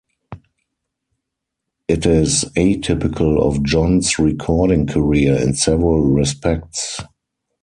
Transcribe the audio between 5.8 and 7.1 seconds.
respects.